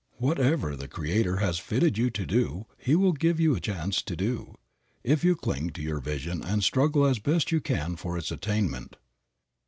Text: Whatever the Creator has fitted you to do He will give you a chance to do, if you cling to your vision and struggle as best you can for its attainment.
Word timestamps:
Whatever 0.17 0.75
the 0.75 0.87
Creator 0.87 1.37
has 1.37 1.59
fitted 1.59 1.95
you 1.95 2.09
to 2.09 2.25
do 2.25 2.65
He 2.79 2.95
will 2.95 3.11
give 3.11 3.39
you 3.39 3.53
a 3.53 3.59
chance 3.59 4.01
to 4.01 4.15
do, 4.15 4.55
if 5.03 5.23
you 5.23 5.35
cling 5.35 5.69
to 5.73 5.81
your 5.83 5.99
vision 5.99 6.41
and 6.41 6.63
struggle 6.63 7.05
as 7.05 7.19
best 7.19 7.51
you 7.51 7.61
can 7.61 7.95
for 7.95 8.17
its 8.17 8.31
attainment. 8.31 8.95